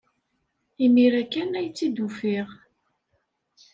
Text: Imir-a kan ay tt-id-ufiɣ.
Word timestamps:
Imir-a 0.85 1.23
kan 1.25 1.51
ay 1.59 1.67
tt-id-ufiɣ. 1.69 2.47